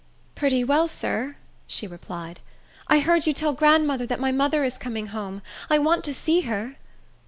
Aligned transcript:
"Pretty 0.33 0.63
well, 0.63 0.87
sir," 0.87 1.35
she 1.67 1.85
replied. 1.85 2.39
"I 2.87 3.01
heard 3.01 3.27
you 3.27 3.33
tell 3.33 3.53
grandmother 3.53 4.07
that 4.07 4.19
my 4.19 4.31
mother 4.31 4.63
is 4.63 4.79
coming 4.79 5.05
home. 5.13 5.43
I 5.69 5.77
want 5.77 6.03
to 6.05 6.11
see 6.15 6.41
her." 6.41 6.77